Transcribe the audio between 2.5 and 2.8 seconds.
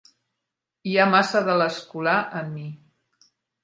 mi.